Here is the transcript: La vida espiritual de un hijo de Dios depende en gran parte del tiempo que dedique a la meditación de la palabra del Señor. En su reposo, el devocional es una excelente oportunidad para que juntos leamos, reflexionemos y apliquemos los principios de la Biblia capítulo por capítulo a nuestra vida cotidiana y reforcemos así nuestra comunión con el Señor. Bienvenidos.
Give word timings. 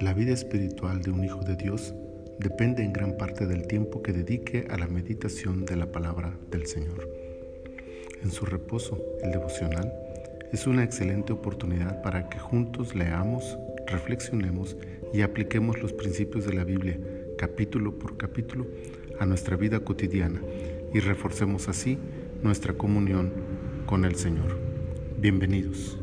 La 0.00 0.14
vida 0.14 0.32
espiritual 0.32 1.02
de 1.02 1.10
un 1.10 1.24
hijo 1.24 1.40
de 1.40 1.56
Dios 1.56 1.92
depende 2.38 2.84
en 2.84 2.92
gran 2.92 3.16
parte 3.16 3.48
del 3.48 3.66
tiempo 3.66 4.00
que 4.00 4.12
dedique 4.12 4.68
a 4.70 4.78
la 4.78 4.86
meditación 4.86 5.64
de 5.64 5.74
la 5.74 5.90
palabra 5.90 6.38
del 6.52 6.66
Señor. 6.66 7.10
En 8.22 8.30
su 8.30 8.46
reposo, 8.46 8.96
el 9.24 9.32
devocional 9.32 9.92
es 10.52 10.68
una 10.68 10.84
excelente 10.84 11.32
oportunidad 11.32 12.00
para 12.00 12.28
que 12.28 12.38
juntos 12.38 12.94
leamos, 12.94 13.58
reflexionemos 13.88 14.76
y 15.12 15.22
apliquemos 15.22 15.82
los 15.82 15.92
principios 15.92 16.46
de 16.46 16.52
la 16.52 16.62
Biblia 16.62 16.96
capítulo 17.36 17.98
por 17.98 18.16
capítulo 18.16 18.68
a 19.18 19.26
nuestra 19.26 19.56
vida 19.56 19.80
cotidiana 19.80 20.40
y 20.94 21.00
reforcemos 21.00 21.68
así 21.68 21.98
nuestra 22.44 22.74
comunión 22.74 23.32
con 23.86 24.04
el 24.04 24.14
Señor. 24.14 24.60
Bienvenidos. 25.18 25.98